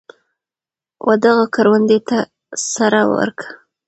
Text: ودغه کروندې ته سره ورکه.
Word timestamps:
ودغه 1.07 1.45
کروندې 1.55 1.99
ته 2.07 2.17
سره 2.73 3.01
ورکه. 3.15 3.47